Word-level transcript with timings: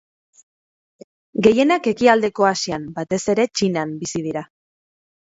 Gehienak 1.49 1.91
ekialdeko 1.93 2.49
Asian, 2.55 2.91
batez 2.99 3.23
ere 3.37 3.49
Txinan, 3.57 3.97
bizi 4.05 4.29
dira. 4.29 4.49